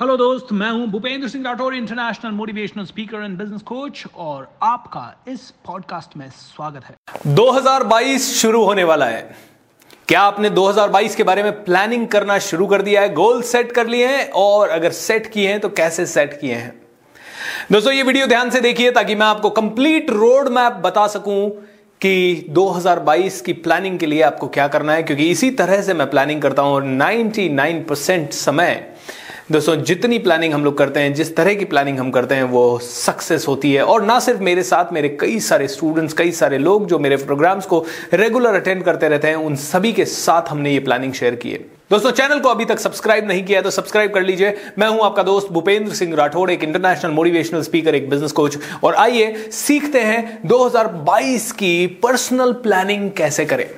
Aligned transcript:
Hello 0.00 0.16
दोस्त, 0.16 0.46
मैं 0.52 0.70
हूँ 0.70 0.86
Bhupendra 0.86 1.28
Singh 1.28 1.44
Rathore 1.44 1.74
international 1.74 2.30
motivational 2.30 2.84
speaker 2.84 3.16
and 3.16 3.38
business 3.38 3.62
coach 3.62 4.02
और 4.16 4.48
आपका 4.62 5.22
इस 5.28 5.40
पॉडकास्ट 5.66 6.16
में 6.16 6.28
स्वागत 6.30 6.84
है। 6.84 6.94
2022 7.26 8.40
शुरू 8.40 8.64
होने 8.64 8.84
वाला 8.84 9.06
है। 9.06 9.36
क्या 10.08 10.20
आपने 10.20 10.50
2022 10.50 11.14
के 11.14 11.22
बारे 11.22 11.42
में 11.42 11.64
प्लानिंग 11.64 12.06
करना 12.08 12.38
शुरू 12.38 12.66
कर 12.66 12.82
दिया 12.82 13.02
है? 13.02 13.12
गोल 13.14 13.42
सेट 13.42 13.72
कर 13.72 13.86
लिए 13.86 14.06
हैं, 14.06 14.30
और 14.30 14.68
अगर 14.68 14.90
सेट 14.90 15.26
किए 15.26 15.48
हैं 15.48 15.60
तो 15.60 15.68
कैसे 15.68 16.06
सेट 16.06 16.40
किए 16.40 16.54
हैं? 16.54 16.82
दोस्तों, 17.72 17.92
ये 17.92 18.02
वीडियो 18.02 18.26
ध्यान 18.26 18.50
से 18.50 18.60
देखिए, 18.60 18.90
ताकि 18.90 19.14
मैं 19.14 19.26
आपको 19.26 19.50
कंप्लीट 19.50 20.10
रोड 20.10 20.48
मैप 20.48 20.72
बता 20.72 21.06
सकूँ 21.06 21.50
कि 22.00 22.46
2022 22.50 23.40
की 23.40 23.52
प्लानिंग 23.52 23.98
के 23.98 24.06
लिए 24.06 24.22
आपको 24.22 24.48
क्या 24.48 24.68
करना 24.68 24.92
है, 24.92 25.02
क्योंकि 25.02 25.30
इसी 25.30 25.50
तरह 25.50 25.82
से 25.82 25.94
मैं 25.94 26.10
प्लानिंग 26.10 26.42
करता 26.42 26.62
हूँ 26.62 26.74
और 26.74 26.84
99% 26.84 28.32
समय 28.32 28.95
दोस्तों, 29.52 29.74
जितनी 29.76 30.18
प्लानिंग 30.18 30.54
हम 30.54 30.64
लोग 30.64 30.76
करते 30.78 31.00
हैं, 31.00 31.12
जिस 31.14 31.36
तरह 31.36 31.54
की 31.54 31.64
प्लानिंग 31.64 31.98
हम 31.98 32.10
करते 32.10 32.34
हैं, 32.34 32.44
वो 32.44 32.78
सक्सेस 32.78 33.46
होती 33.48 33.72
है। 33.72 33.82
और 33.82 34.02
ना 34.02 34.18
सिर्फ़ 34.20 34.40
मेरे 34.40 34.62
साथ, 34.62 34.92
मेरे 34.92 35.08
कई 35.08 35.38
सारे 35.40 35.68
स्टूडेंट्स 35.68 36.14
कई 36.14 36.32
सारे 36.32 36.58
लोग 36.58 36.86
जो 36.86 36.98
मेरे 36.98 37.16
प्रोग्राम्स 37.16 37.66
को 37.66 37.84
रेगुलर 38.14 38.54
अटेंड 38.54 38.82
करते 38.84 39.08
रहते 39.08 39.28
हैं, 39.28 39.36
उन 39.36 39.56
सभी 39.56 39.92
के 39.92 40.04
साथ 40.04 40.48
हमने 40.48 40.72
ये 40.72 40.80
प्लानिंग 40.80 41.12
शेयर 41.12 41.34
की 41.34 41.50
है। 41.50 41.58
दोस्तों 41.90 42.10
चैनल 42.10 42.40
को 42.40 42.48
अभी 42.48 42.64
तक 42.64 42.78
सब्सक्राइब 42.78 43.28
नहीं 43.28 43.44
किया 43.44 43.62
तो 43.62 43.70
सब्सक्राइब 43.70 44.14
कर 44.14 44.22
लीजिए। 44.22 44.54
मैं 44.78 44.88
हूँ 44.88 45.00
आपका 45.00 45.22
दोस्त 45.22 45.52
भूपेंद्र 45.52 45.94
सिंह 45.94 46.14
राठौड़, 46.14 46.50
एक 46.50 46.64
इंटरनेशनल 46.64 47.10
मोटिवेशनल 47.10 47.62
स्पीकर 47.62 47.94
एक 47.94 48.10
बिज़नेस 48.10 48.32
कोच 48.32 48.58
और 48.84 48.94
आइए, 48.94 49.34
सीखते 49.52 50.00
हैं 50.00 50.40
2022 50.46 51.50
की 51.52 51.86
पर्सनल 52.02 52.52
प्लानिंग 52.52 53.10
कैसे 53.10 53.44
करें। 53.44 53.68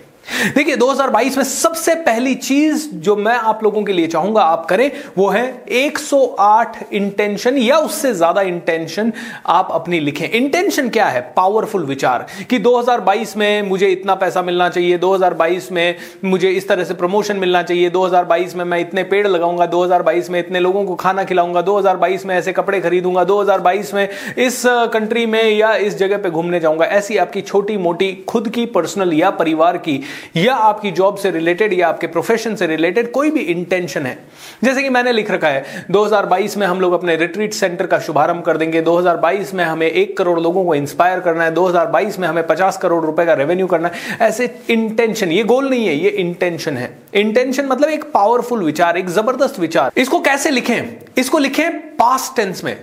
देखिए 0.55 0.77
2022 0.77 1.37
में 1.37 1.45
सबसे 1.45 1.95
पहली 1.95 2.35
चीज़ 2.35 2.89
जो 2.95 3.17
मैं 3.17 3.35
आप 3.35 3.65
लोगों 3.65 3.83
के 3.83 3.93
लिए 3.93 4.07
चाहूँगा 4.07 4.43
आप 4.43 4.67
करें, 4.67 4.91
वो 5.19 5.29
है 5.29 5.65
108 5.69 6.77
इंटेंशन 6.93 7.59
या 7.59 7.77
उससे 7.79 8.13
ज़्यादा 8.15 8.43
इंटेंशन 8.43 9.13
आप 9.47 9.69
अपनी 9.73 10.01
लिखें। 10.01 10.29
इंटेंशन 10.31 10.89
क्या 10.89 11.07
है? 11.07 11.21
पावरफुल 11.37 11.85
विचार। 11.85 12.27
कि 12.51 12.59
2022 12.59 13.37
में 13.37 13.63
मुझे 13.63 13.89
इतना 13.89 14.15
पैसा 14.15 14.43
मिलना 14.43 14.69
चाहिए 14.69 14.99
2022 14.99 15.71
में 15.73 15.95
मुझे 16.25 16.51
इस 16.51 16.69
तरह 16.69 16.85
से 16.85 16.95
प्रमोशन 16.95 17.37
मिलना 17.37 17.63
चाहिए 17.63 17.91
2022 17.91 18.55
में 18.55 18.65
मैं 18.65 18.81
इतने 18.81 19.03
पेड़ 19.05 19.27
लगाऊँगा 19.29 19.67
2022 19.67 20.31
में 20.31 20.41
इतने 20.41 20.61
लोगों 20.61 20.85
को 20.85 20.95
खाना 20.95 21.25
खिलाऊँगा 21.25 21.65
2022 21.65 22.27
में 22.27 22.35
ऐसे 22.37 22.53
कपड़े 22.53 22.81
खरीदूँगा 22.81 23.25
2022 23.25 23.95
में 23.95 24.09
इस 24.39 24.63
कंट्री 24.67 25.27
में 25.27 25.43
या 25.51 25.75
इस 25.77 25.97
जगह 25.99 26.19
पे 26.19 26.31
घूमने 26.31 26.61
जाऊँगा। 26.61 26.85
ऐसी 26.85 27.17
आपकी 27.17 27.41
छोटी 27.41 27.77
मोटी 27.77 28.13
खुद 28.29 28.49
की 28.49 28.67
पर्सनल 28.67 29.13
या 29.13 29.31
परिवार 29.31 29.77
की 29.77 30.01
या 30.37 30.55
आपकी 30.55 30.91
जॉब 30.91 31.17
से 31.17 31.31
रिलेटेड 31.31 31.73
या 31.73 31.89
आपके 31.89 32.07
प्रोफेशन 32.07 32.57
से 32.57 32.67
रिलेटेड 32.67 33.13
कोई 33.13 33.31
भी 33.31 33.41
इंटेंशन 33.41 34.07
है। 34.07 34.19
जैसे 34.65 34.83
कि 34.83 34.89
मैंने 34.89 35.13
लिख 35.13 35.31
रखा 35.31 35.49
है 35.49 35.87
2022 35.91 36.57
में 36.57 36.67
हम 36.67 36.81
लोग 36.81 36.93
अपने 36.93 37.17
रिट्रीट 37.17 37.53
सेंटर 37.53 37.87
का 37.87 37.99
शुभारंभ 37.99 38.43
कर 38.43 38.57
देंगे 38.57 38.83
2022 38.83 39.55
में 39.55 39.65
हमें 39.65 39.87
एक 39.87 40.17
करोड़ 40.17 40.41
लोगों 40.41 40.65
को 40.65 40.75
इंस्पायर 40.75 41.21
करना 41.21 41.45
है 41.45 41.55
2022 41.55 42.19
में 42.19 42.29
हमें 42.29 42.47
50 42.47 42.77
करोड़ 42.77 43.05
रुपए 43.05 43.27
का 43.27 43.33
रेवेन्यू 43.33 43.67
करना 43.67 43.91
है। 43.95 44.19
ऐसे 44.21 44.61
इंटेंशन 44.71 45.33
ये 45.33 45.43
गोल 45.43 45.71
नहीं 45.71 45.87
है, 45.87 45.95
ये 45.95 46.09
इंटेंशन 46.09 46.77
है। 46.77 46.99
इंटेंशन 47.15 47.67
मतलब 47.67 47.89
एक 47.89 48.05
पावरफुल 48.05 48.63
विचार, 48.63 48.97
एक 48.97 49.09
ज़बरदस्त 49.09 49.59
विचार। 49.59 49.93
इसको 49.97 50.21
कैसे 50.21 50.51
लिखें? 50.51 50.99
इसको 51.19 51.39
लिखें 51.39 51.97
पास्ट 51.97 52.37
टेंस 52.37 52.65
में। 52.65 52.81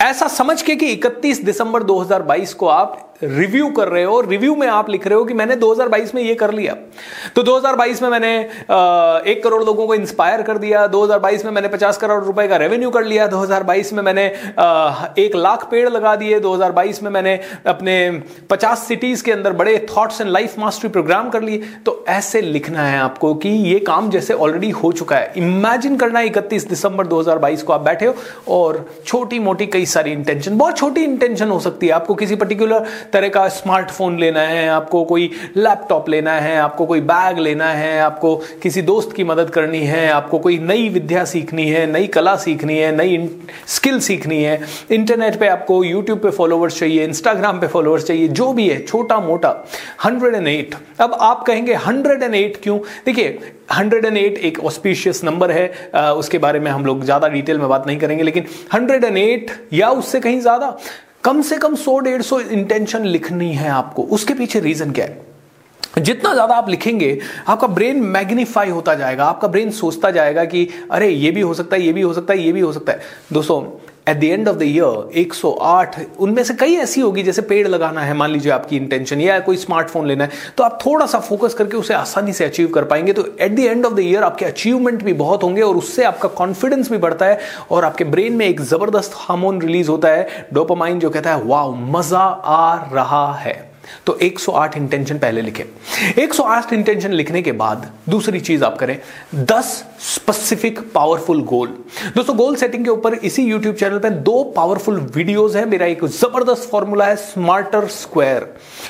ऐसा 0.00 0.28
समझ 0.28 0.62
के 0.62 0.76
कि 0.76 0.86
31 0.86 1.44
दिसंबर 1.44 1.82
2022 1.82 2.54
को 2.54 2.66
आप 2.68 3.11
रिव्यू 3.22 3.68
कर 3.68 3.88
रहे 3.88 4.02
हो 4.04 4.20
रिव्यू 4.20 4.54
में 4.56 4.66
आप 4.68 4.88
लिख 4.90 5.06
रहे 5.06 5.18
हो 5.18 5.24
कि 5.24 5.34
मैंने 5.34 5.56
2022 5.56 6.14
में 6.14 6.22
ये 6.22 6.34
कर 6.34 6.52
लिया। 6.52 6.76
तो 7.36 7.42
2022 7.42 8.02
में 8.02 8.08
मैंने 8.08 8.32
एक 9.32 9.40
करोड़ 9.44 9.62
लोगों 9.64 9.86
को 9.86 9.94
इंस्पायर 9.94 10.42
कर 10.42 10.58
दिया। 10.58 10.86
2022 10.86 11.44
में 11.44 11.52
मैंने 11.52 11.68
50 11.68 11.96
करोड़ 11.96 12.22
रुपए 12.24 12.46
का 12.48 12.56
रेवेन्यू 12.56 12.90
कर 12.90 13.04
लिया। 13.04 13.26
2022 13.26 13.92
में 13.92 14.02
मैंने 14.02 14.24
एक 15.18 15.36
लाख 15.36 15.66
पेड़ 15.70 15.88
लगा 15.88 16.14
दिए। 16.16 16.40
2022 16.40 17.02
में 17.02 17.10
मैंने 17.10 17.38
अपने 17.66 18.22
50 18.50 18.86
सिटीज़ 18.88 19.24
के 19.24 19.32
अंदर 19.32 19.52
बड़े 19.52 19.76
thoughts 19.96 20.20
and 20.20 20.30
life 20.30 20.58
mastery 20.58 20.90
program 20.90 21.30
कर 21.30 21.42
लिए। 21.42 21.62
तो 21.86 22.04
ऐसे 22.08 22.40
लिखना 22.40 22.86
है 22.86 22.98
आपको 23.00 23.34
कि 23.34 23.48
ये 23.48 23.78
काम 23.80 24.10
जैसे 24.10 24.34
ऑलरेडी 24.34 24.70
हो 24.72 24.92
चुका 24.92 25.16
है। 25.16 25.32
इमेजिन 25.36 25.96
करना 25.96 26.20
इकतीस 26.20 26.68
दिसंबर 26.68 27.06
2022 27.06 27.62
को 27.62 27.72
आप 27.72 27.80
बैठे 27.80 28.06
हो 28.06 28.14
और 28.48 28.84
छोटी 29.06 29.38
मोटी 29.38 29.66
कई 29.66 29.86
सारी 29.86 30.12
इंटेंशन 30.12 30.58
बहुत 30.58 30.76
छोटी 30.78 31.04
इंटेंशन 31.04 31.48
हो 31.48 31.58
सकती 31.60 31.86
है। 31.86 31.92
आपको 31.92 32.14
किसी 32.14 32.36
पर्टिकुलर 32.36 32.86
तरह 33.12 33.28
का 33.28 33.46
स्मार्टफ़ोन 33.48 34.18
लेना 34.18 34.40
है 34.40 34.68
आपको 34.68 35.04
कोई 35.04 35.30
लैपटॉप 35.56 36.08
लेना 36.08 36.32
है 36.32 36.56
आपको 36.58 36.86
कोई 36.86 37.00
बैग 37.00 37.38
लेना 37.38 37.68
है 37.72 37.98
आपको 38.00 38.34
किसी 38.62 38.82
दोस्त 38.82 39.12
की 39.12 39.24
मदद 39.24 39.50
करनी 39.50 39.80
है 39.80 40.08
आपको 40.10 40.38
कोई 40.38 40.58
नई 40.58 40.88
विद्या 40.88 41.24
सीखनी 41.24 41.68
है 41.68 41.86
नई 41.92 42.06
कला 42.06 42.36
सीखनी 42.36 42.78
है 42.78 42.94
नई 42.96 43.18
स्किल 43.66 44.00
सीखनी 44.00 44.42
है। 44.42 44.60
इंटरनेट 44.90 45.38
पे 45.40 45.48
आपको 45.48 45.82
यूट्यूब 45.84 46.18
पे 46.18 46.30
फॉलोवर्स 46.30 46.78
चाहिए 46.78 47.04
इंस्टाग्राम 47.04 47.60
पे 47.60 47.66
फॉलोवर्स 47.66 48.04
चाहिए 48.04 48.28
जो 48.28 48.52
भी 48.52 48.68
है 48.68 48.80
छोटा 48.84 49.20
मोटा 49.20 49.54
108 50.06 50.74
अब 51.00 51.16
आप 51.20 51.42
कहेंगे 51.42 51.76
108 51.76 52.56
क्यों? 52.62 52.78
देखिए 53.06 53.38
108 53.72 54.38
एक 54.38 54.58
ऑस्पिशियस 54.64 55.22
नंबर 55.24 55.50
है 55.50 55.70
आ, 55.94 56.12
उसके 56.12 56.38
बारे 56.38 56.60
में 56.60 56.70
हम 56.70 56.86
लोग 56.86 57.04
ज़्यादा 57.04 57.28
डिटेल 57.28 57.58
में 57.58 57.68
बात 57.68 57.86
नहीं 57.86 57.98
करेंगे 57.98 58.22
लेकिन 58.22 58.46
108 58.74 59.50
या 59.72 59.90
उससे 59.90 60.20
कहीं 60.20 60.40
ज़्यादा 60.40 60.76
कम 61.24 61.42
से 61.42 61.58
कम 61.58 61.74
सौ 61.74 61.98
डेढ़ 61.98 62.22
सौ 62.22 62.40
इंटेंशन 62.40 63.04
लिखनी 63.04 63.52
है 63.52 63.68
आपको। 63.68 64.02
उसके 64.02 64.34
पीछे 64.34 64.60
रीजन 64.60 64.90
क्या 64.90 65.04
है? 65.04 65.26
जितना 65.98 66.32
ज़्यादा 66.34 66.54
आप 66.54 66.68
लिखेंगे, 66.68 67.20
आपका 67.48 67.66
ब्रेन 67.66 68.00
मैग्निफाई 68.00 68.68
होता 68.68 68.94
जाएगा, 68.94 69.24
आपका 69.24 69.48
ब्रेन 69.48 69.70
सोचता 69.70 70.10
जाएगा 70.10 70.44
कि, 70.44 70.68
अरे, 70.90 71.08
ये 71.08 71.30
भी 71.30 71.40
हो 71.40 71.54
सकता 71.54 71.76
है, 71.76 71.82
ये 71.82 71.92
भी 71.92 72.00
हो 72.00 72.12
सकता 72.12 72.34
है, 72.34 72.40
ये 72.40 72.52
भी 72.52 72.60
हो 72.60 72.72
सकता 72.72 72.92
है। 72.92 73.00
दोस्तों 73.32 73.88
at 74.06 74.16
the 74.16 74.24
end 74.24 74.48
of 74.48 74.56
the 74.56 74.62
year 74.62 75.18
108 75.18 75.98
उनमें 76.18 76.42
से 76.44 76.54
कई 76.54 76.74
ऐसी 76.76 77.00
होगी, 77.00 77.22
जैसे 77.22 77.42
पेड़ 77.42 77.66
लगाना 77.68 78.00
है, 78.00 78.14
मान 78.14 78.30
लीजिए 78.30 78.52
आपकी 78.52 78.76
इंटेंशन 78.76 79.20
या 79.20 79.38
कोई 79.40 79.56
स्मार्टफ़ोन 79.56 80.06
लेना 80.06 80.24
है 80.24 80.30
तो 80.56 80.64
आप 80.64 80.78
थोड़ा 80.86 81.06
सा 81.06 81.18
फोकस 81.20 81.54
करके 81.54 81.76
उसे 81.76 81.94
आसानी 81.94 82.32
से 82.32 82.44
अचीव 82.44 82.68
कर 82.68 82.84
पाएँगे। 82.84 83.12
तो 83.12 83.26
at 83.40 83.52
the 83.52 83.58
end 83.60 83.86
of 83.86 83.94
the 83.94 84.00
year 84.00 84.22
आपके 84.22 84.44
अचीवमेंट 84.44 85.02
भी 85.02 85.12
बहुत 85.14 85.42
होंगे, 85.42 85.62
और 85.62 85.76
उससे 85.76 86.04
आपका 86.04 86.28
कॉन्फिडेंस 86.30 86.90
भी 86.90 86.98
बढ़ता 86.98 87.26
है, 87.26 87.38
और 87.70 87.84
आपके 87.84 88.04
ब्रेन 88.06 88.32
में 88.32 88.46
एक 88.46 88.60
ज़बरदस्त 88.62 89.12
हार्मोन 89.16 89.62
रिलीज़ 89.62 89.90
होता 89.90 90.08
है 90.08 90.46
डोपामाइन 90.52 90.98
जो 90.98 91.10
कहता 91.10 91.34
है 91.34 91.42
वाह 91.44 91.70
मज़ा 91.92 92.18
आ 92.18 92.74
रहा 92.92 93.32
है। 93.34 93.71
तो 94.06 94.18
108 94.22 94.76
इंटेंशन 94.76 95.18
पहले 95.18 95.42
लिखें। 95.42 95.64
108 96.18 96.72
इंटेंशन 96.72 97.12
लिखने 97.12 97.42
के 97.42 97.52
बाद 97.54 97.90
दूसरी 98.08 98.40
चीज़ 98.40 98.64
आप 98.64 98.78
करें। 98.78 98.98
10 99.46 99.72
स्पेसिफिक 100.04 100.78
पावरफुल 100.92 101.42
गोल 101.44 101.68
दोस्तों 102.16 102.36
गोल 102.36 102.56
सेटिंग 102.56 102.84
के 102.84 102.90
ऊपर 102.90 103.14
इसी 103.14 103.42
यूट्यूब 103.44 103.74
चैनल 103.76 103.98
पे 103.98 104.10
दो 104.10 104.42
पावरफुल 104.56 104.98
वीडियोस 105.14 105.56
है। 105.56 105.64
मेरा 105.68 105.86
एक 105.86 106.04
ज़बरदस्त 106.04 106.68
फॉर्मूला 106.70 107.06
है 107.06 107.16
स्मार्टर 107.16 107.86
स्क्वायर 107.90 108.46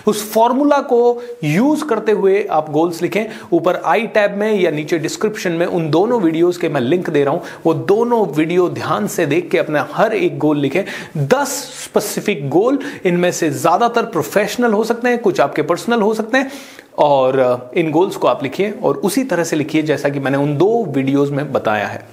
उस 0.09 0.31
फॉर्मूला 0.33 0.79
को 0.83 1.01
यूज़ 1.45 1.85
करते 1.85 2.13
हुए 2.13 2.43
आप 2.51 2.71
गोल्स 2.71 3.03
लिखें। 3.03 3.25
ऊपर 3.53 3.77
आई 3.85 4.07
टैब 4.09 4.37
में 4.39 4.53
या 4.53 4.71
नीचे 4.71 4.99
डिस्क्रिप्शन 4.99 5.53
में 5.53 5.67
उन 5.67 5.91
दोनों 5.91 6.21
वीडियोस 6.21 6.57
के 6.57 6.69
मैं 6.69 6.81
लिंक 6.81 7.11
दे 7.11 7.25
रहा 7.25 7.35
हूँ। 7.35 7.43
वो 7.65 7.75
दोनों 7.75 8.27
वीडियो 8.29 8.69
ध्यान 8.71 9.07
से 9.09 9.27
देख 9.27 9.51
के 9.51 9.59
अपना 9.59 9.87
हर 9.93 10.15
एक 10.15 10.39
गोल 10.39 10.59
लिखें। 10.59 10.85
दस 11.19 11.49
स्पेसिफिक 11.85 12.49
गोल 12.51 12.79
इनमें 13.07 13.31
से 13.33 13.51
ज़्यादातर 13.51 14.07
प्रोफेशनल 14.07 14.73
हो 14.73 14.81
सकते 14.84 15.09
हैं, 15.09 15.19
कुछ 15.19 15.41
आपके 15.41 15.62
पर्सनल 15.62 16.03
हो 16.03 16.15
सकते 16.15 16.38
हैं, 16.38 16.50
और 16.98 17.70
इन 17.76 17.91
गोल्स 17.91 18.16
को 18.16 18.28
आप 18.28 18.43
लिखिए 18.43 18.70
और 18.82 18.97
उसी 18.97 19.25
तरह 19.25 19.44
से 19.44 19.56
लिखिए 19.56 19.82
जैसा 19.82 20.09
कि 20.09 20.20
मैंने 20.20 20.38
उन 20.38 20.56
दो 20.56 20.84
वीडियोज़ 20.84 21.32
में 21.32 21.53
बताया 21.53 21.87
है। 21.87 22.04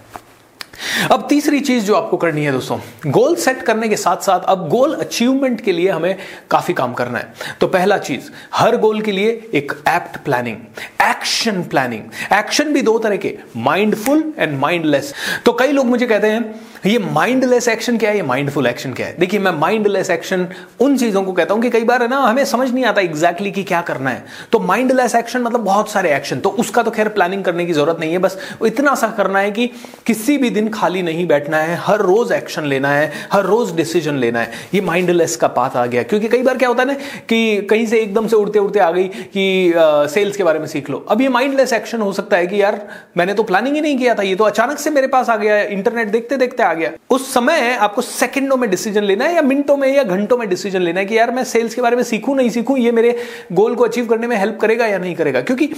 अब 1.12 1.26
तीसरी 1.30 1.60
चीज़ 1.60 1.86
जो 1.86 1.96
आपको 1.96 2.18
करनी 2.18 2.44
है 2.44 2.52
दोस्तों, 2.52 2.78
गोल 3.08 3.36
सेट 3.36 3.62
करने 3.62 3.90
के 3.90 3.96
साथ 3.98 4.18
साथ 4.18 4.40
अब 4.40 4.68
गोल 4.70 4.94
अचीवमेंट 4.94 5.62
के 5.62 5.72
लिए 5.72 5.90
हमें 5.90 6.16
काफ़ी 6.52 6.74
काम 6.74 6.94
करना 6.94 7.20
है। 7.20 7.34
तो 7.62 7.68
पहला 7.68 7.98
चीज़, 7.98 8.30
हर 8.56 8.78
गोल 8.78 9.02
के 9.02 9.12
लिए 9.12 9.30
एक 9.54 9.74
apt 9.88 10.18
planning, 10.18 10.58
action 11.02 11.64
planning. 11.64 12.34
Action 12.34 12.74
भी 12.74 12.82
दो 12.82 12.98
तरह 13.00 13.18
के, 13.18 13.38
माइंडफुल 13.58 14.34
एंड 14.40 14.60
माइंडलेस। 14.60 15.14
तो 15.46 15.54
कई 15.54 15.72
लोग 15.72 15.86
मुझे 15.86 16.08
कहते 16.08 16.28
हैं, 16.28 16.62
ये 16.86 17.00
माइंडलेस 17.00 17.68
एक्शन 17.68 17.98
क्या 17.98 18.10
है? 18.10 18.16
ये 18.16 18.22
माइंडफुल 18.22 18.68
एक्शन 18.68 18.94
क्या 18.94 19.08
है? 19.08 19.16
देखिए, 19.20 19.40
मैं 19.40 19.52
माइंडलेस 19.52 20.10
एक्शन 20.10 20.48
उन 20.80 20.98
चीज़ों 20.98 21.24
को 21.24 21.32
कहता 21.32 21.54
हूँ 21.54 21.62
कि 21.62 21.70
कई 21.70 21.84
बार 21.84 22.02
है 22.02 22.08
ना, 22.10 22.18
हमें 22.18 22.46
समझ 22.46 22.72
नहीं 22.72 22.86
आता 22.86 23.02
एग्जैक्टली 23.02 23.50
exactly 23.50 23.56
कि 23.56 23.64
क्या 23.64 23.82
करना 23.82 24.10
है। 24.10 24.26
तो 24.52 24.60
माइंडलेस 24.60 25.16
एक्शन 25.16 25.42
मतलब 25.42 25.60
बहुत 25.60 25.92
सारे 25.92 26.16
एक्शन। 26.16 26.40
तो 26.40 26.50
उसका 26.50 26.84
तो 26.84 26.92
खैर 26.92 27.08
प्लानिंग 27.08 27.44
करने 27.44 27.66
की 27.66 27.74
ज़रूरत 27.74 27.98
नहीं 28.00 28.12
है, 28.12 28.18
बस 28.18 28.38
इतना 28.66 28.96
सा 28.96 29.08
करना 29.08 29.40
है 29.40 29.52
कि 29.52 29.68
किसी 30.06 30.38
भी 30.38 30.50
खाली 30.70 31.02
नहीं 31.02 31.28
बैठना 31.28 31.58
है, 31.58 31.76
हर 31.76 32.00
रोज 32.00 32.32
एक्शन 32.32 32.64
लेना 32.64 32.90
है, 32.90 33.12
हर 33.34 33.46
रोज 33.46 33.76
डिसीज़न 33.76 34.16
लेना 34.16 34.40
है। 34.40 34.52
ये 34.74 34.82
माइंडलेस 34.82 35.36
का 35.36 35.48
पाथ 35.48 35.78
आ 35.78 35.86
गया। 35.86 36.04
क्योंकि 36.04 36.28
कई 36.28 36.42
बार 36.42 36.58
क्या 36.58 36.70
होता 36.70 36.84
है 36.84 36.88
ना 36.88 36.94
कि 37.30 37.62
कहीं 37.62 37.86
से 37.86 38.00
एकदम 38.00 38.28
से 38.28 38.36
उड़ते 38.36 38.60
उड़ते 38.60 38.80
आ 38.80 38.92
गई 38.92 39.08
कि 39.08 39.74
सेल्स 40.14 40.38
के 40.38 40.44
बारे 40.44 40.60
में 40.60 40.68
सीख 40.68 40.90
लो। 40.90 41.06
अब 41.10 41.22
ये 41.22 41.30
माइंडलेस 41.30 41.74
एक्शन 41.74 42.02
हो 42.02 42.12
सकता 42.14 42.38
है 42.38 42.48
कि 42.48 42.62
यार, 42.62 42.80
मैंने 43.18 43.34
तो 43.34 43.44
प्लानिंग 43.44 43.76
ही 43.76 43.82
नहीं 43.82 43.98
किया 43.98 44.16
था, 44.16 44.22
ये 44.22 44.36
तो 44.36 44.44
अचानक 44.44 44.80
से 44.80 44.90
मेरे 44.90 45.08
पास 45.08 45.30
आ 45.30 45.36
गया 45.36 45.62
इंटरनेट 45.64 46.08
देखते 46.08 46.38
देखते 46.38 46.64
आ 46.64 46.74
गया। 46.74 46.92
उस 47.10 47.34
समय 47.34 47.78
आपको 47.80 48.02
सेकंडों 48.02 48.58
में 48.58 48.70
डिसीज़न 48.70 49.04
लेना 49.04 49.26
है 49.26 49.36
या 49.36 49.42
मिनटों 49.42 49.78
में 49.78 49.88
या 49.96 50.04
घंटों 50.04 50.38
में 50.38 50.48
डिसीज़न 50.50 50.82
लेना 50.82 51.00
है 51.00 51.06
कि 51.06 51.18
यार, 51.18 51.32
मैं 51.32 51.44
सेल्स 51.44 51.76
के 51.76 51.82
बारे 51.82 51.96
में 51.96 52.04
सीखूं, 52.04 52.36
नहीं 52.36 52.50
सीखूं, 52.50 52.78
ये 52.78 52.92
मेरे 52.92 53.16
गोल 53.52 53.76
को 53.76 53.84
अचीव 53.84 54.06
करने 54.06 54.28
में 54.28 54.36
हेल्प 54.38 54.58
करेगा 54.62 54.88
या 54.88 54.98
नहीं 54.98 55.16
करेगा? 55.16 55.42
क्योंकि 55.42 55.70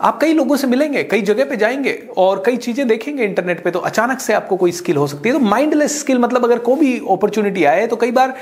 आप 0.00 0.20
कई 0.20 0.32
लोगों 0.32 0.56
से 0.56 0.66
मिलेंगे, 0.66 1.02
कई 1.02 1.22
जगह 1.22 1.44
पे 1.44 1.56
जाएँगे 1.56 1.92
और 2.16 2.42
कई 2.46 2.56
चीज़ें 2.56 2.86
देखेंगे 2.88 3.24
इंटरनेट 3.24 3.62
पे 3.64 3.70
तो 3.70 3.78
अचानक 3.78 4.20
से 4.20 4.32
आपको 4.40 4.56
कोई 4.56 4.72
स्किल 4.74 4.96
हो 4.96 5.06
सकती 5.06 5.28
है। 5.28 5.34
तो 5.34 5.44
माइंडलेस 5.46 6.00
स्किल 6.00 6.18
मतलब 6.18 6.44
अगर 6.44 6.58
कोई 6.60 6.80
भी 6.80 6.96
अपॉर्चुनिटी 7.10 7.64
आए 7.66 7.86
तो 7.86 7.96
कई 7.96 8.10
बार 8.12 8.36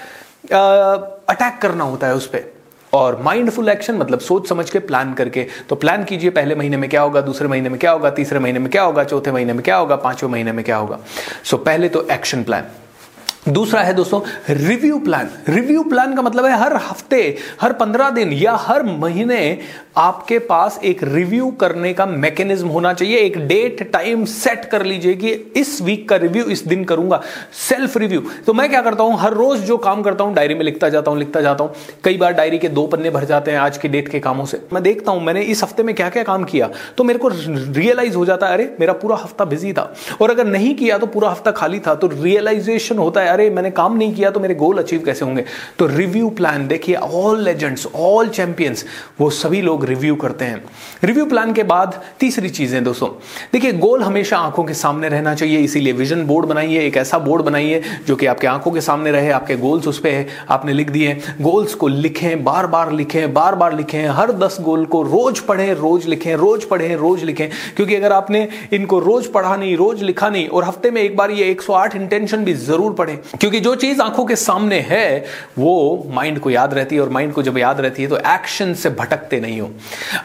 अटैक 1.30 1.58
करना 1.62 1.84
होता 1.84 2.06
है 2.06 2.14
उस 2.14 2.26
पर 2.26 2.52
और 2.92 3.20
माइंडफुल 3.22 3.68
एक्शन 3.68 3.96
मतलब 3.96 4.20
सोच 4.20 4.48
समझ 4.48 4.68
के 4.70 4.78
प्लान 4.80 5.12
करके। 5.14 5.46
तो 5.68 5.76
प्लान 5.76 6.04
कीजिए 6.04 6.30
पहले 6.32 6.54
महीने 6.54 6.76
में 6.76 6.88
क्या 6.90 7.02
होगा 7.02 7.20
दूसरे 7.20 7.48
महीने 7.48 7.68
में 7.68 7.78
क्या 7.78 7.90
होगा 7.90 8.10
तीसरे 8.10 8.38
महीने 8.38 8.58
में 8.58 8.70
क्या 8.70 8.82
होगा 8.82 9.04
चौथे 9.04 9.32
महीने 9.32 9.52
में 9.52 9.62
क्या 9.62 9.76
होगा 9.76 9.96
पाँचवें 9.98 10.30
महीने 10.30 10.52
में 10.52 10.64
क्या 10.64 10.76
होगा। 10.76 10.98
सो 11.44 11.56
so, 11.56 11.64
पहले 11.64 11.88
तो 11.88 12.06
एक्शन 12.10 12.42
प्लान 12.42 12.64
दूसरा 13.48 13.80
है 13.80 13.92
दोस्तों 13.94 14.20
रिव्यू 14.50 14.98
प्लान 14.98 15.28
रिव्यू 15.48 15.82
प्लान 15.82 16.14
का 16.14 16.22
मतलब 16.22 16.44
है 16.44 16.58
हर 16.60 16.74
हफ़्ते 16.76 17.20
हर 17.60 17.72
पंद्रह 17.74 18.10
दिन 18.10 18.32
या 18.32 18.54
हर 18.60 18.82
महीने 18.84 19.38
आपके 19.98 20.38
पास 20.38 20.80
एक 20.84 21.02
रिव्यू 21.02 21.50
करने 21.50 21.92
का 21.94 22.06
मैकेनिज्म 22.06 22.68
होना 22.68 22.92
चाहिए, 22.92 23.16
एक 23.16 23.38
डेट 23.38 23.90
टाइम 23.92 24.24
सेट 24.24 24.64
कर 24.64 24.84
लीजिए 24.84 25.14
कि 25.14 25.30
इस 25.56 25.80
वीक 25.82 26.08
का 26.08 26.16
रिव्यू 26.16 26.44
इस 26.44 26.66
दिन 26.66 26.84
करूँगा। 26.84 27.20
सेल्फ 27.68 27.96
रिव्यू 27.96 28.20
तो 28.46 28.52
मैं 28.52 28.68
क्या 28.70 28.82
करता 28.82 29.02
हूँ? 29.02 29.18
हर 29.18 29.32
रोज 29.32 29.58
जो 29.58 29.76
काम 29.76 30.02
करता 30.02 30.24
हूँ 30.24 30.34
डायरी 30.34 30.54
में 30.54 30.62
लिखता 30.62 30.88
जाता 30.88 31.10
हूँ, 31.10 31.18
लिखता 31.18 31.40
जाता 31.40 31.64
हूँ। 31.64 31.72
कई 32.04 32.16
बार 32.16 32.32
डायरी 32.32 32.58
के 32.58 32.68
दो 32.68 32.86
पन्ने 32.86 33.10
भर 33.10 33.24
जाते 33.24 33.50
हैं 33.50 33.58
आज 33.58 33.78
के 33.78 33.88
डेट 33.88 34.08
के 34.08 34.20
कामों 34.20 34.44
से। 34.44 34.60
मैं 34.72 34.82
देखता 34.82 35.12
हूँ, 35.12 35.22
मैंने 35.22 35.42
इस 35.42 35.62
हफ़्ते 35.62 35.82
में 35.82 35.94
क्या 35.94 36.08
क्या 36.08 36.22
काम 36.22 36.44
किया 36.44 36.70
तो 36.96 37.04
मेरे 37.04 37.18
को 37.18 37.30
रियलाइज़ 37.32 38.16
हो 38.16 38.24
जाता 38.24 38.46
है, 38.46 38.52
अरे, 38.52 38.76
मेरा 38.80 38.92
पूरा 38.92 39.16
हफ़्ता 39.16 39.44
बिज़ी 39.44 39.72
था। 39.72 39.94
और 40.20 40.30
अगर 40.30 40.46
नहीं 40.46 40.74
किया 40.74 40.98
तो 40.98 41.06
पूरा 41.06 41.30
हफ़्ता 41.30 41.50
खाली 41.50 41.78
था। 41.78 41.94
तो 41.94 42.06
रियलाइजेशन 42.14 42.98
होता 42.98 43.20
है, 43.20 43.28
अरे, 43.28 43.50
मैंने 43.50 43.70
काम 43.70 43.96
नहीं 43.96 44.14
किया 44.14 44.30
तो 44.30 44.40
मेरे 44.40 44.54
गोल 44.54 44.78
अचीव 44.78 45.02
कैसे 45.04 45.24
होंगे? 45.24 45.44
तो 45.78 45.86
रिव्यू 45.86 46.30
प्लान 46.30 46.68
देखिए 46.68 46.94
ऑल 46.94 47.42
लेजेंड्स 47.42 47.86
ऑल 47.96 48.28
चैंपियंस 48.28 48.84
वो 49.20 49.30
सभी 49.30 49.62
लोग 49.62 49.86
रिव्यू 49.88 50.14
करते 50.16 50.44
हैं। 50.44 50.62
रिव्यू 51.04 51.24
प्लान 51.26 51.52
के 51.52 51.62
बाद 51.62 52.00
तीसरी 52.20 52.48
चीज़ें 52.50 52.82
दोस्तों। 52.84 53.08
देखिए 53.52 53.72
गोल 53.74 54.02
हमेशा 54.02 54.38
आँखों 54.38 54.64
के 54.64 54.74
सामने 54.74 55.08
रहना 55.08 55.34
चाहिए, 55.34 55.58
इसीलिए 55.58 55.92
विजन 55.92 56.24
बोर्ड 56.26 56.46
बनाइए, 56.46 56.80
एक 56.80 56.96
ऐसा 56.96 57.18
बोर्ड 57.18 57.42
बनाइए 57.42 57.82
जो 58.06 58.16
कि 58.16 58.26
आपके 58.26 58.46
आँखों 58.46 58.70
के 58.70 58.80
सामने 58.80 59.12
रहे, 59.12 59.30
आपके 59.30 59.56
गोल्स 59.56 59.86
उस 59.88 59.98
पर 59.98 60.26
आपने 60.50 60.72
लिख 60.72 60.90
दिए 60.90 61.14
गोल्स 61.40 61.74
को 61.74 61.88
लिखें 61.88 62.44
बार 62.44 62.66
बार 62.66 62.92
लिखें 62.92 63.32
बार 63.34 63.54
बार 63.54 63.76
लिखें, 63.76 64.08
हर 64.08 64.32
दस 64.32 64.56
गोल 64.60 64.84
को 64.86 65.02
रोज 65.02 65.40
पढ़ें, 65.40 65.72
रोज 65.74 66.06
लिखें, 66.06 66.34
रोज 66.36 66.64
पढ़ें, 66.64 66.94
रोज 66.96 67.24
लिखें। 67.24 67.48
क्योंकि 67.76 67.94
अगर 67.94 68.12
आपने 68.12 68.46
इनको 68.72 68.98
रोज 68.98 69.26
पढ़ा 69.26 69.56
नहीं, 69.56 69.76
रोज 69.76 70.02
लिखा 70.02 70.28
नहीं, 70.28 70.46
और 70.48 70.64
हफ़्ते 70.64 70.90
में 70.90 71.02
एक 71.02 71.16
बार 71.16 71.30
ये 71.30 71.50
108 71.50 71.96
इंटेंशन 71.96 72.44
भी 72.44 72.54
ज़रूर 72.54 72.92
पढ़ें। 72.92 73.16
क्योंकि 73.40 73.60
जो 73.60 73.74
चीज़ 73.74 74.00
आँखों 74.00 74.24
के 74.24 74.36
सामने 74.36 74.80
है, 74.80 75.24
वो 75.58 76.06
माइंड 76.10 76.38
को 76.38 76.50
याद 76.50 76.74
रहती 76.74 76.96
है, 76.96 77.02
और 77.02 77.08
माइंड 77.08 77.32
को 77.32 77.42
जब 77.42 77.58
याद 77.58 77.80
रहती 77.80 78.02
है 78.02 78.08
तो 78.08 78.16
एक्शन 78.16 78.74
से 78.74 78.90
भटकते 78.90 79.40
नहीं 79.40 79.60
हो। 79.60 79.67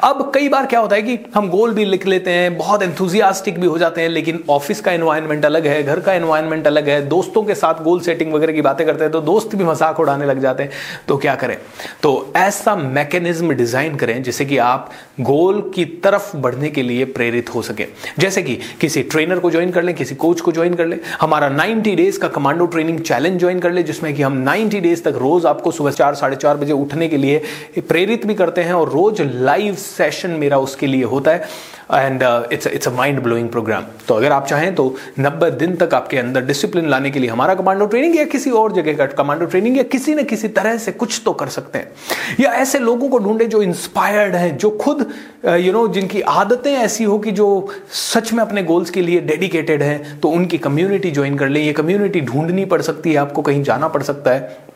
अब 0.04 0.32
कई 0.36 0.50
बार 0.50 0.66
क्या 0.66 0.80
होता 0.80 0.96
है 0.96 1.02
कि 1.02 1.18
हम 1.36 1.50
गोल 1.50 1.74
भी 1.74 1.86
लिख 1.86 2.06
लेते 2.08 2.32
हैं, 2.32 2.58
बहुत 2.58 2.84
एंथुजियास्टिक 2.84 3.60
भी 3.60 3.68
हो 3.68 3.78
जाते 3.78 4.02
हैं, 4.02 4.10
लेकिन 4.10 4.44
ऑफ़िस 4.50 4.82
का 4.82 4.92
एनवायरनमेंट 4.92 5.46
अलग 5.46 5.68
है, 5.68 5.82
घर 5.84 6.00
का 6.00 6.14
एनवायरनमेंट 6.14 6.68
अलग 6.68 6.90
है, 6.90 7.02
दोस्तों 7.08 7.44
के 7.44 7.56
साथ 7.56 7.84
गोल 7.84 8.00
सेटिंग 8.02 8.34
वगैरह 8.34 8.54
की 8.54 8.62
बातें 8.62 8.86
करते 8.88 9.04
हैं 9.04 9.12
तो 9.12 9.22
दोस्त 9.24 9.56
भी 9.56 9.64
मज़ाक 9.64 10.00
उड़ाने 10.00 10.26
लग 10.26 10.40
जाते 10.40 10.64
हैं 10.64 10.72
तो 11.08 11.18
क्या 11.18 11.36
करें? 11.36 11.58
तो 12.04 12.34
ऐसा 12.38 12.76
मैकेनिज्म 12.76 13.54
डिज़ाइन 13.54 13.96
करें 13.96 14.22
जिससे 14.24 14.46
कि 14.46 14.58
आप 14.60 14.92
गोल 15.22 15.62
की 15.76 15.86
तरफ़ 16.04 16.36
बढ़ने 16.38 16.70
के 16.70 16.82
लिए 16.82 17.06
प्रेरित 17.08 17.54
हो 17.56 17.62
सके। 17.62 17.86
जैसे 18.20 18.42
कि 18.44 18.58
किसी 18.82 19.04
ट्रेनर 19.04 19.40
को 19.40 19.52
ज्वाइन 19.52 19.72
कर 19.72 19.84
लें, 19.84 19.96
किसी 19.96 20.16
कोच 20.16 20.42
को 20.42 20.52
ज्वाइन 20.52 20.74
कर 20.74 20.86
लें, 20.86 21.00
हमारा 21.22 21.50
90 21.50 21.96
डेज़ 21.96 22.20
का 22.20 22.28
कमांडो 22.30 22.66
ट्रेनिंग 22.66 23.00
चैलेंज 23.02 23.40
ज्वाइन 23.40 23.60
कर 23.60 23.72
ले, 23.72 23.84
जिसमें 23.84 24.14
कि 24.16 24.22
हम 24.22 24.44
90 24.44 24.80
डेज़ 24.82 25.04
तक 25.04 25.18
रोज 25.18 25.46
आपको 25.46 25.72
सुबह 25.72 25.92
चार, 25.92 26.16
साढ़े 26.16 26.36
चार 26.36 26.58
बजे 26.58 26.74
उठने 26.74 27.08
के 27.08 27.18
लिए 27.18 27.42
प्रेरित 27.80 28.26
भी 28.26 28.36
करते 28.36 28.62
हैं 28.62 28.74
और 28.74 28.90
रोज 28.90 29.22
लाइव 29.34 29.76
सेशन 29.76 30.30
मेरा 30.30 30.58
उसके 30.58 30.88
लिए 30.88 31.04
होता 31.04 31.32
है। 31.32 31.72
And 31.94 32.24
it's 32.54 32.68
it's 32.68 32.88
a 32.88 32.92
mind 32.92 33.20
blowing 33.20 33.50
program 33.50 33.86
तो 34.08 34.16
अगर 34.16 34.32
आप 34.32 34.46
चाहें 34.48 34.76
तो 34.76 34.96
90 35.20 35.50
दिन 35.50 35.76
तक 35.76 35.94
आपके 35.94 36.18
अंदर 36.18 36.42
डिसिप्लिन 36.42 36.90
लाने 36.90 37.12
के 37.12 37.20
लिए 37.20 37.30
हमारा 37.30 37.56
कमांडो 37.56 37.86
ट्रेनिंग 37.86 38.16
या 38.18 38.24
किसी 38.26 38.52
और 38.52 38.74
जगह 38.74 38.94
का 38.94 39.06
कमांडो 39.06 39.46
ट्रेनिंग 39.46 39.78
या 39.78 39.84
किसी 39.84 40.16
न 40.16 40.24
किसी 40.24 40.48
तरह 40.48 40.78
से 40.78 40.92
कुछ 40.92 41.22
तो 41.26 41.34
कर 41.34 41.48
सकते 41.48 41.80
हैं। 41.80 41.92
या 42.40 42.52
ऐसे 42.52 42.80
लोगों 42.80 43.10
को 43.10 43.20
ढूंढे 43.20 43.46
जो 43.46 43.62
इंस्पायर्ड 43.62 44.36
हैं 44.36 44.58
जो 44.58 44.70
खुद 44.70 45.00
you 45.00 45.52
uh, 45.52 45.60
know 45.60 45.62
you 45.62 45.78
know, 45.78 45.94
जिनकी 45.94 46.22
आदतें 46.22 46.74
ऐसी 46.74 47.04
हो 47.04 47.20
कि 47.20 47.32
जो 47.32 47.70
सच 47.92 48.34
में 48.34 48.44
अपने 48.44 48.64
गोल्स 48.64 48.90
के 48.90 49.02
लिए 49.02 49.20
डेडिकेटेड 49.22 49.84
हैं 49.84 50.20
तो 50.20 50.30
उनकी 50.30 50.58
कम्युनिटी 50.58 51.12
ज्वाइन 51.12 51.38
कर 51.38 51.50
ले। 51.50 51.60
ये 51.60 51.74
कम्युनिटी 51.74 52.22
ढूंढनी 52.22 52.66
पड़ 52.66 52.82
सकती 52.82 53.12
है 53.12 53.18
आपको 53.18 53.42
कहीं 53.42 53.64
जाना 53.64 53.88
पड़ 53.88 54.04
सकता 54.04 54.32
है। 54.32 54.73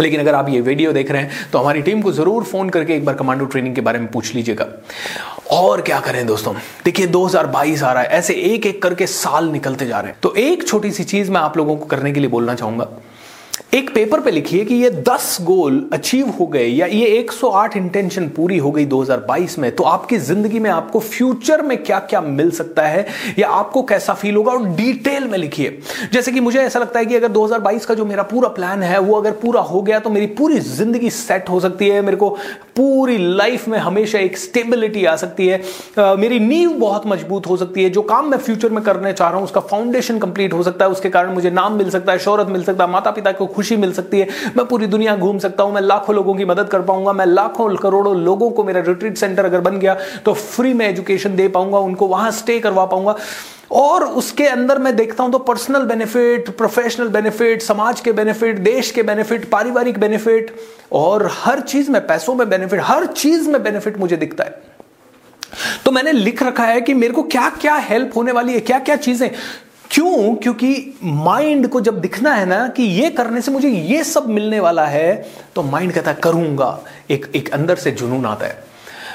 लेकिन 0.00 0.20
अगर 0.20 0.34
आप 0.34 0.48
ये 0.48 0.60
वीडियो 0.60 0.92
देख 0.92 1.10
रहे 1.10 1.22
हैं 1.22 1.50
तो 1.52 1.58
हमारी 1.58 1.82
टीम 1.82 2.02
को 2.02 2.12
ज़रूर 2.12 2.44
फ़ोन 2.44 2.70
करके 2.70 2.94
एक 2.94 3.04
बार 3.04 3.14
कमांडो 3.14 3.44
ट्रेनिंग 3.44 3.74
के 3.74 3.80
बारे 3.80 3.98
में 3.98 4.10
पूछ 4.10 4.34
लीजिएगा। 4.34 4.66
और 5.50 5.80
क्या 5.80 6.00
करें 6.00 6.26
दोस्तों? 6.26 6.54
देखिए 6.84 7.06
2022 7.06 7.82
आ 7.82 7.92
रहा 7.92 8.02
है, 8.02 8.08
ऐसे 8.08 8.34
एक 8.34 8.66
एक 8.66 8.82
करके 8.82 9.06
साल 9.06 9.48
निकलते 9.48 9.86
जा 9.86 10.00
रहे 10.00 10.10
हैं। 10.10 10.18
तो 10.22 10.34
एक 10.34 10.66
छोटी 10.68 10.90
सी 10.90 11.04
चीज़ 11.04 11.30
मैं 11.30 11.40
आप 11.40 11.56
लोगों 11.56 11.76
को 11.76 11.86
करने 11.86 12.12
के 12.12 12.20
लिए 12.20 12.30
बोलना 12.30 12.54
चाहूँगा। 12.54 12.88
एक 13.72 13.90
पेपर 13.94 14.20
पे 14.20 14.30
लिखिए 14.30 14.64
कि 14.64 14.74
ये 14.74 14.90
10 15.08 15.36
गोल 15.42 15.74
अचीव 15.92 16.28
हो 16.38 16.46
गए 16.46 16.66
या 16.66 16.86
ये 16.86 17.06
108 17.18 17.76
इंटेंशन 17.76 18.28
पूरी 18.28 18.58
हो 18.58 18.70
गई 18.70 18.84
2022 18.86 19.58
में 19.58 19.70
तो 19.76 19.84
आपकी 19.84 20.18
ज़िंदगी 20.18 20.58
में 20.58 20.68
आपको 20.70 21.00
फ्यूचर 21.00 21.62
में 21.62 21.76
क्या 21.84 21.98
क्या 22.00 22.20
मिल 22.20 22.50
सकता 22.50 22.82
है 22.82 23.06
या 23.38 23.48
आपको 23.48 23.82
कैसा 23.82 24.14
फील 24.14 24.36
होगा? 24.36 24.52
और 24.52 24.64
डिटेल 24.66 25.24
में 25.24 25.36
लिखिए। 25.38 25.78
जैसे 26.12 26.32
कि 26.32 26.40
मुझे 26.40 26.60
ऐसा 26.60 26.78
लगता 26.78 26.98
है 26.98 27.06
कि 27.06 27.16
अगर 27.16 27.28
2022 27.28 27.86
का 27.86 27.94
जो 27.94 28.04
मेरा 28.04 28.22
पूरा 28.22 28.48
प्लान 28.48 28.82
है 28.82 28.98
वो 29.00 29.16
अगर 29.16 29.32
पूरा 29.32 29.60
हो 29.60 29.82
गया 29.82 29.98
तो 29.98 30.10
मेरी 30.10 30.26
पूरी 30.38 30.58
ज़िंदगी 30.60 31.10
सेट 31.10 31.48
हो 31.50 31.60
सकती 31.60 31.88
है। 31.88 32.00
मेरे 32.02 32.16
को 32.16 32.28
पूरी 32.76 33.18
लाइफ 33.18 33.68
में 33.68 33.78
हमेशा 33.78 34.18
एक 34.18 34.38
स्टेबिलिटी 34.38 35.04
आ 35.04 35.14
सकती 35.16 35.46
है। 35.46 35.60
आ, 35.98 36.14
मेरी 36.14 36.38
नींव 36.38 36.72
बहुत 36.78 37.06
मज़बूत 37.06 37.46
हो 37.46 37.56
सकती 37.56 37.84
है। 37.84 37.90
जो 37.90 38.02
काम 38.04 38.30
मैं 38.30 38.38
फ्यूचर 38.38 38.70
में 38.70 38.82
करने 38.84 39.12
चाह 39.12 39.28
रहा 39.28 39.36
हूँ 39.36 39.44
उसका 39.44 39.60
फाउंडेशन 39.62 40.18
कंप्लीट 40.18 40.52
हो 40.52 40.62
सकता 40.62 40.84
है। 40.84 40.90
उसके 40.90 41.10
कारण 41.10 41.34
मुझे 41.34 41.50
नाम 41.50 41.78
मिल 41.78 41.90
सकता 41.90 42.12
है 42.12 42.18
शोहरत 42.18 42.48
मिल 42.48 42.64
सकता 42.64 42.84
है 42.84 42.90
माता 42.90 43.10
पिता 43.10 43.32
को 43.32 43.46
खुशी 43.58 43.76
मिल 43.76 43.92
सकती 43.92 44.20
है। 44.20 44.28
मैं 44.56 44.66
पूरी 44.66 44.86
दुनिया 44.88 45.16
घूम 45.16 45.38
सकता 45.38 45.62
हूँ, 45.62 45.74
मैं 45.74 45.82
लाखों 45.82 46.14
लोगों 46.14 46.34
की 46.34 46.44
मदद 46.46 46.68
कर 46.68 46.82
पाऊँगा, 46.82 47.12
मैं 47.12 47.26
लाखों 47.26 47.74
करोड़ों 47.78 48.16
लोगों 48.18 48.50
को 48.50 48.64
मेरा 48.64 48.80
रिट्रीट 48.82 49.16
सेंटर 49.16 49.44
अगर 49.44 49.60
बन 49.60 49.78
गया 49.78 49.96
तो 50.24 50.32
फ्री 50.34 50.72
में 50.74 50.88
एजुकेशन 50.88 51.36
दे 51.36 51.48
पाऊँगा, 51.50 51.78
उनको 51.80 52.06
वहाँ 52.08 52.30
स्टे 52.32 52.58
करवा 52.60 52.84
पाऊँगा। 52.86 53.16
और 53.72 54.04
उसके 54.16 54.46
अंदर 54.46 54.78
मैं 54.78 54.94
देखता 54.96 55.24
हूँ 55.24 55.32
तो 55.32 55.38
पर्सनल 55.40 55.82
बेनिफिट 55.86 56.48
प्रोफेशनल 56.56 57.08
बेनिफिट 57.08 57.62
समाज 57.62 58.00
के 58.00 58.12
बेनिफिट 58.12 58.58
देश 58.60 58.90
के 58.90 59.02
बेनिफिट 59.02 59.48
पारिवारिक 59.50 59.98
बेनिफिट 59.98 60.54
और 60.92 61.28
हर 61.34 61.60
चीज़ 61.62 61.90
में, 61.90 62.00
पैसों 62.06 62.34
में 62.34 62.48
बेनिफिट 62.48 62.80
हर 62.84 63.06
चीज़ 63.06 63.48
में 63.50 63.62
बेनिफिट 63.62 63.98
मुझे 63.98 64.16
दिखता 64.16 64.44
है। 64.44 64.62
तो 65.84 65.90
मैंने 65.90 66.12
लिख 66.12 66.42
रखा 66.42 66.64
है 66.64 66.80
कि 66.80 66.94
मेरे 66.94 67.12
को 67.12 67.22
क्या 67.24 67.48
क्या 67.50 67.74
हेल्प 67.84 68.16
होने 68.16 68.32
वाली 68.32 68.52
है 68.52 68.60
क्या 68.62 68.78
क्या 68.78 68.96
चीज़ें। 68.98 69.30
क्यों? 69.90 70.34
क्योंकि 70.34 70.98
माइंड 71.04 71.68
को 71.68 71.80
जब 71.80 72.00
दिखना 72.00 72.32
है 72.34 72.46
ना 72.46 72.66
कि 72.68 72.82
ये 72.82 73.10
करने 73.10 73.40
से 73.40 73.50
मुझे 73.50 73.68
ये 73.68 74.02
सब 74.04 74.28
मिलने 74.28 74.60
वाला 74.60 74.86
है 74.86 75.28
तो 75.54 75.62
माइंड 75.62 75.92
कहता 75.92 76.10
है, 76.10 76.16
करूँगा। 76.22 76.78
एक 77.10 77.30
एक 77.34 77.48
अंदर 77.50 77.76
से 77.76 77.90
जुनून 77.90 78.26
आता 78.26 78.46
है। 78.46 78.62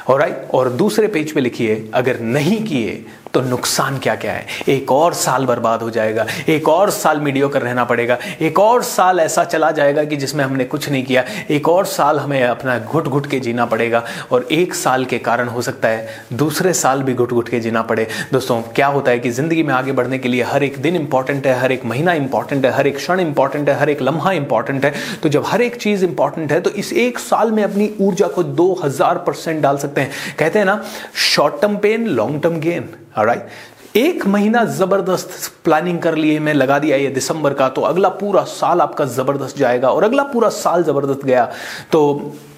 और 0.08 0.22
और 0.54 0.70
दूसरे 0.70 1.08
पेज 1.08 1.32
पे 1.32 1.42
लिखिए, 1.42 1.90
अगर 1.94 2.20
नहीं 2.20 2.64
किए 2.66 3.06
तो 3.34 3.42
नुकसान 3.42 3.98
क्या 3.98 4.16
क्या 4.16 4.32
है? 4.32 4.46
एक 4.70 4.92
और 4.92 5.14
साल 5.14 5.46
बर्बाद 5.46 5.82
हो 5.82 5.90
जाएगा, 5.90 6.26
एक 6.50 6.68
और 6.70 6.90
साल 6.92 7.20
मीडियो 7.20 7.48
कर 7.50 7.62
रहना 7.62 7.84
पड़ेगा, 7.84 8.18
एक 8.42 8.60
और 8.60 8.84
साल 8.84 9.20
ऐसा 9.20 9.44
चला 9.46 9.70
जाएगा 9.72 10.04
कि 10.04 10.16
जिसमें 10.16 10.44
हमने 10.44 10.66
कुछ 10.66 10.90
नहीं 10.90 11.04
किया, 11.04 11.24
एक 11.50 11.70
और 11.70 11.86
साल 11.86 12.20
हमें 12.20 12.44
अपना 12.44 12.78
घुट 12.80 13.08
घुट 13.08 13.30
के 13.30 13.40
जीना 13.40 13.66
पड़ेगा 13.66 14.04
और 14.32 14.48
एक 14.52 14.74
साल 14.76 15.06
के 15.06 15.20
कारण 15.20 15.48
हो 15.48 15.62
सकता 15.62 15.88
है 15.88 16.28
दूसरे 16.34 16.74
साल 16.74 17.04
भी 17.04 17.14
घुट 17.14 17.34
घुट 17.34 17.50
के 17.50 17.60
जीना 17.60 17.82
पड़े। 17.84 18.08
दोस्तों, 18.34 18.62
क्या 18.76 18.88
होता 18.88 19.12
है 19.12 19.20
कि 19.20 19.30
ज़िंदगी 19.32 19.64
में 19.64 19.74
आगे 19.74 19.92
बढ़ने 19.92 20.20
के 20.20 20.30
लिए 20.30 20.44
हर 20.44 20.64
एक 20.64 20.82
दिन 20.82 20.96
इंपॉर्टेंट 20.96 21.48
है, 21.48 21.60
हर 21.60 21.72
एक 21.72 21.86
महीना 21.86 22.14
इंपॉर्टेंट 22.14 22.66
है, 22.66 22.72
हर 22.72 22.88
एक 22.88 22.98
क्षण 22.98 23.20
इंपॉर्टेंट 23.20 23.70
है, 23.70 23.80
हर 23.80 23.90
एक 23.90 24.02
लम्हा 24.02 24.32
इंपॉर्टेंट 24.34 24.86
है। 24.86 24.94
तो 25.24 25.30
जब 25.30 25.44
हर 25.48 25.62
एक 25.62 25.76
चीज़ 25.78 26.06
इंपॉर्टेंट 26.06 26.52
है 26.52 26.62
तो 26.62 26.70
इस 26.72 26.94
एक 26.96 27.20
साल 27.20 27.52
में 27.52 27.64
अपनी 27.64 27.92
ऊर्जा 28.02 28.28
को 28.28 28.44
दो 28.44 28.74
हज़ार 28.84 29.18
परसेंट 29.18 29.62
डाल 29.62 29.78
सकते 29.78 30.02
हैं। 30.02 30.12
कहते 30.40 30.60
हैं 30.60 30.66
ना 30.66 30.82
short 31.26 31.62
term 31.62 31.78
pain 31.78 32.08
long 32.08 32.42
term 32.44 32.60
gain 32.60 32.90
right 33.18 33.96
एक 33.96 34.26
महीना 34.28 34.64
ज़बरदस्त 34.66 35.52
प्लानिंग 35.66 36.00
कर 36.02 36.16
लिए 36.16 36.40
मैं 36.40 36.54
लगा 36.54 36.78
दिया 36.80 36.98
ये 36.98 37.10
दिसंबर 37.10 37.54
का 37.54 37.68
तो 37.70 37.82
अगला 37.82 38.10
पूरा 38.22 38.44
साल 38.44 38.82
आपका 38.82 39.06
ज़बरदस्त 39.06 39.58
जाएगा 39.58 39.90
और 39.90 40.04
अगला 40.04 40.24
पूरा 40.24 40.50
साल 40.50 40.84
ज़बरदस्त 40.84 41.26
गया। 41.26 41.46
तो 41.92 42.02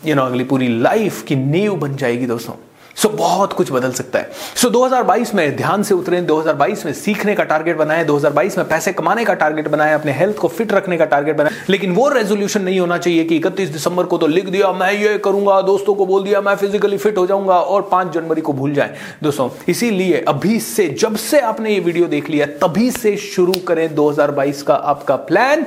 यू 0.05 0.09
you 0.09 0.15
नो 0.15 0.21
know, 0.21 0.31
अगली 0.31 0.43
पूरी 0.43 0.67
लाइफ 0.81 1.21
की 1.24 1.35
नींव 1.35 1.75
बन 1.75 1.95
जाएगी 1.95 2.27
दोस्तों। 2.27 2.53
सो 2.95 3.09
so, 3.09 3.15
बहुत 3.17 3.53
कुछ 3.53 3.71
बदल 3.71 3.91
सकता 3.91 4.19
है। 4.19 4.31
सो 4.55 4.67
so, 4.67 4.73
2022 4.73 5.33
में 5.35 5.55
ध्यान 5.55 5.83
से 5.83 5.93
उतरे 5.93 6.21
2022 6.21 6.85
में 6.85 6.91
सीखने 6.93 7.33
का 7.35 7.43
टारगेट 7.43 7.77
बनाए 7.77 8.05
2022 8.05 8.57
में 8.57 8.67
पैसे 8.67 8.93
कमाने 8.93 9.25
का 9.25 9.33
टारगेट 9.33 9.67
बनाए 9.67 9.93
अपने 9.93 10.11
हेल्थ 10.11 10.37
को 10.37 10.47
फिट 10.47 10.73
रखने 10.73 10.97
का 10.97 11.05
टारगेट 11.05 11.37
बनाए। 11.37 11.51
लेकिन 11.69 11.95
वो 11.95 12.07
रेजोल्यूशन 12.09 12.61
नहीं 12.61 12.79
होना 12.79 12.97
चाहिए 12.97 13.23
कि 13.23 13.39
31 13.39 13.69
दिसंबर 13.69 14.05
को 14.05 14.17
तो 14.17 14.27
लिख 14.27 14.49
दिया 14.49 14.71
मैं 14.73 14.91
ये 14.93 15.17
करूँगा 15.17 15.61
दोस्तों 15.61 15.95
को 15.95 16.05
बोल 16.05 16.23
दिया 16.23 16.41
मैं 16.41 16.55
फिजिकली 16.55 16.97
फिट 16.97 17.17
हो 17.17 17.25
जाऊँगा 17.27 17.59
और 17.59 17.81
पाँच 17.91 18.13
जनवरी 18.13 18.41
को 18.41 18.53
भूल 18.53 18.73
जाए। 18.73 18.95
दोस्तों 19.23 19.49
इसीलिए 19.69 20.23
अभी 20.27 20.59
से 20.61 20.87
जब 20.99 21.15
से 21.17 21.39
आपने 21.41 21.73
ये 21.73 21.79
वीडियो 21.79 22.07
देख 22.07 22.29
लिया 22.29 22.45
तभी 22.63 22.89
से 22.91 23.15
शुरू 23.17 23.53
करें 23.67 23.93
दो 23.95 24.09
हज़ार 24.09 24.31
बाईस 24.31 24.61
का 24.61 24.75
आपका 24.75 25.15
प्लान 25.25 25.65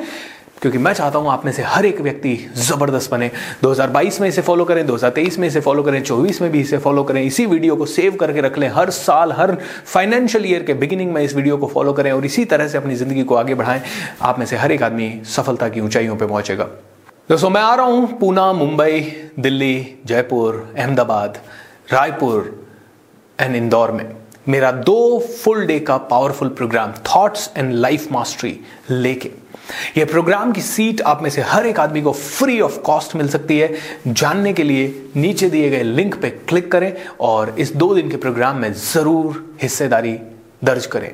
क्योंकि 0.63 0.79
मैं 0.79 0.93
चाहता 0.93 1.19
हूँ 1.19 1.31
आप 1.31 1.45
में 1.45 1.51
से 1.53 1.63
हर 1.63 1.87
एक 1.87 2.01
व्यक्ति 2.01 2.35
ज़बरदस्त 2.57 3.11
बने। 3.11 3.31
2022 3.63 4.21
में 4.21 4.29
इसे 4.29 4.43
फॉलो 4.43 4.65
करें 4.65 4.87
2023 4.87 5.39
में 5.39 5.47
इसे 5.49 5.61
फॉलो 5.61 5.83
करें 5.83 6.03
24 6.03 6.41
में 6.43 6.51
भी 6.51 6.61
इसे 6.61 6.79
फॉलो 6.79 7.05
करें। 7.05 7.23
इसी 7.23 7.47
वीडियो 7.47 7.77
को 7.77 7.87
सेव 7.87 8.17
करके 8.17 8.41
रख 8.41 8.59
लें। 8.59 8.69
हर 8.69 8.91
साल, 8.91 9.33
हर 9.33 9.57
फाइनेंशियल 9.85 10.47
ईयर 10.47 10.63
के 10.63 10.75
बिगिनिंग 10.75 11.13
में 11.13 11.23
इस 11.23 11.35
वीडियो 11.35 11.57
को 11.57 11.67
फॉलो 11.67 11.93
करें 11.93 12.13
और 12.13 12.25
इसी 12.25 12.45
तरह 12.45 12.69
से 12.69 12.79
अपनी 12.79 12.95
ज़िंदगी 12.95 13.23
को 13.23 13.35
आगे 13.35 13.55
बढ़ाएँ। 13.55 13.83
आप 14.23 14.39
में 14.39 14.47
से 14.47 14.57
हर 14.57 14.73
एक 14.73 14.83
आदमी 14.83 15.11
सफलता 15.27 15.69
की 15.69 15.81
ऊंचाइयों 15.81 16.17
पर 16.17 16.27
पहुंचेगा। 16.27 16.65
दोस्तों, 17.29 17.51
मैं 17.51 17.63
आ 17.63 17.75
रहा 17.75 17.87
हूँ 17.87 18.19
पूना, 18.19 18.53
मुंबई, 18.53 19.01
दिल्ली, 19.39 19.95
जयपुर, 20.07 20.75
अहमदाबाद, 20.79 21.39
रायपुर 21.93 22.67
एंड 23.39 23.57
इंदौर 23.57 23.93
में। 23.93 24.05
मेरा 24.49 24.71
दो 24.73 25.19
फुल 25.43 25.67
डे 25.67 25.79
का 25.81 25.97
powerful 26.11 26.49
program 26.49 26.93
thoughts 27.07 27.51
and 27.57 27.73
life 27.73 28.13
mastery 28.13 28.59
लेके। 28.91 29.31
यह 29.97 30.05
प्रोग्राम 30.05 30.53
की 30.53 30.61
सीट 30.61 31.01
आप 31.01 31.23
में 31.23 31.29
से 31.31 31.43
हर 31.43 31.67
एक 31.67 31.81
आदमी 31.81 32.03
को 32.03 32.13
फ्री 32.13 32.61
ऑफ़ 32.61 32.79
कॉस्ट 32.81 33.17
मिल 33.17 33.29
सकती 33.29 33.59
है। 33.59 33.75
जानने 34.07 34.53
के 34.53 34.63
लिए 34.63 35.11
नीचे 35.17 35.51
दिए 35.51 35.69
गए 35.71 35.83
लिंक 35.83 36.21
पे 36.23 36.31
क्लिक 36.31 36.71
करें 36.73 36.93
और 37.21 37.55
इस 37.59 37.75
दो 37.75 37.95
दिन 37.95 38.11
के 38.11 38.17
प्रोग्राम 38.17 38.57
में 38.57 38.73
ज़रूर 38.75 39.45
हिस्सेदारी 39.63 40.19
दर्ज 40.63 40.87
करें। 40.87 41.11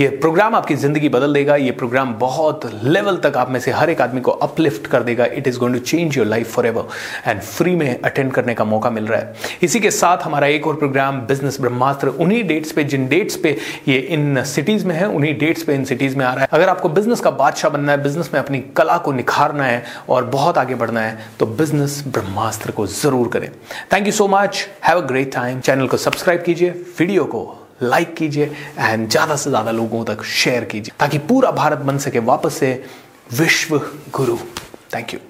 यह 0.00 0.18
प्रोग्राम 0.20 0.54
आपकी 0.54 0.74
ज़िंदगी 0.76 1.08
बदल 1.08 1.34
देगा। 1.34 1.56
यह 1.56 1.72
प्रोग्राम 1.78 2.12
बहुत 2.14 2.70
लेवल 2.84 3.16
तक 3.16 3.36
आप 3.36 3.50
में 3.50 3.58
से 3.60 3.70
हर 3.70 3.90
एक 3.90 4.00
आदमी 4.00 4.20
को 4.20 4.30
अपलिफ्ट 4.30 4.86
कर 4.86 5.02
देगा। 5.02 5.24
It 5.26 5.48
is 5.48 5.58
going 5.58 5.74
to 5.74 5.80
change 5.80 6.18
your 6.18 6.26
life 6.26 6.52
forever 6.66 6.88
and 7.26 7.40
free 7.40 7.74
में 7.76 8.00
अटेंड 8.00 8.32
करने 8.32 8.54
का 8.54 8.64
मौका 8.64 8.90
मिल 8.90 9.06
रहा 9.06 9.20
है। 9.20 9.34
इसी 9.62 9.80
के 9.80 9.90
साथ 9.90 10.24
हमारा 10.24 10.46
एक 10.48 10.66
और 10.66 10.76
प्रोग्राम 10.76 11.20
बिज़नेस 11.26 11.60
ब्रह्मास्त्र 11.60 12.08
उन्हीं 12.08 12.42
डेट्स 12.46 12.72
पे, 12.72 12.84
जिन 12.84 13.06
डेट्स 13.08 13.36
पे 13.36 13.56
ये 13.88 13.98
इन 13.98 14.42
सिटीज़ 14.44 14.86
में 14.86 14.94
है, 14.94 15.08
उन्हीं 15.08 15.36
डेट्स 15.38 15.62
पे 15.62 15.74
इन 15.74 15.84
सिटीज़ 15.84 16.16
में 16.18 16.24
आ 16.24 16.32
रहा 16.32 16.42
है। 16.42 16.48
अगर 16.52 16.68
आपको 16.68 16.88
बिज़नेस 16.90 17.20
का 17.20 17.30
बादशाह 17.32 17.70
बनना 17.70 17.92
है 17.92 18.02
बिज़नेस 18.02 18.30
में 18.34 18.40
अपनी 18.40 18.60
कला 18.76 18.98
को 18.98 19.12
निखारना 19.12 19.64
है 19.64 19.82
और 20.08 20.24
बहुत 20.26 20.58
आगे 20.58 20.74
बढ़ना 20.74 21.00
है 21.00 21.18
तो 21.40 21.46
बिज़नेस 21.46 22.02
ब्रह्मास्त्र 22.08 22.70
को 22.70 22.86
ज़रूर 22.86 23.28
करें। 23.28 23.50
Thank 23.92 24.06
you 24.06 24.12
so 24.12 24.28
much 24.28 24.66
have 24.84 25.02
a 25.02 25.06
great 25.06 25.34
time 25.34 25.60
channel 25.60 25.86
को 25.86 25.96
सब्सक्राइब 25.96 26.42
कीजिए। 26.42 26.70
वीडियो 26.98 27.24
को 27.24 27.44
लाइक 27.82 28.14
कीजिए 28.16 28.44
एंड 28.78 29.08
ज़्यादा 29.10 29.36
से 29.36 29.50
ज़्यादा 29.50 29.70
लोगों 29.70 30.04
तक 30.04 30.22
शेयर 30.24 30.64
कीजिए, 30.64 30.94
ताकि 31.00 31.18
पूरा 31.20 31.50
भारत 31.52 31.78
बन 31.80 31.98
सके 31.98 32.18
वापस 32.24 32.54
से 32.54 32.72
विश्व 33.38 33.80
गुरु। 34.12 34.36
थैंक 34.94 35.14
यू 35.14 35.20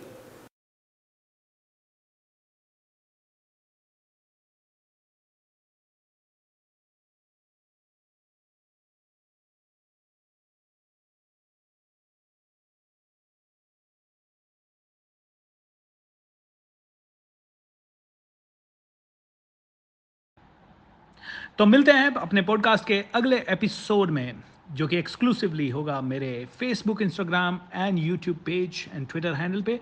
तो 21.58 21.66
मिलते 21.66 21.92
हैं 21.92 22.10
अपने 22.10 22.42
पॉडकास्ट 22.42 22.86
के 22.86 22.98
अगले 23.14 23.36
एपिसोड 23.48 24.10
में, 24.10 24.34
जो 24.72 24.86
कि 24.88 24.96
एक्सक्लूसिवली 24.96 25.68
होगा 25.68 26.00
मेरे 26.00 26.46
Facebook 26.58 27.02
Instagram 27.02 27.60
and 27.74 27.98
YouTube 27.98 28.36
page 28.46 28.84
and 28.94 29.06
Twitter 29.08 29.34
handle 29.34 29.62
पे। 29.62 29.72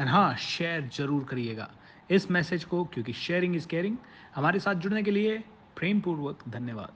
एंड 0.00 0.08
हाँ 0.08 0.36
शेयर 0.36 0.88
ज़रूर 0.96 1.24
करिएगा 1.24 1.70
इस 2.10 2.30
मैसेज 2.30 2.64
को, 2.64 2.84
क्योंकि 2.84 3.12
शेयरिंग 3.12 3.56
इज़ 3.56 3.66
केयरिंग 3.68 3.96
हमारे 4.34 4.58
साथ 4.60 4.74
जुड़ने 4.74 5.02
के 5.02 5.10
लिए 5.10 5.38
प्रेमपूर्वक 5.76 6.42
धन्यवाद। 6.48 6.92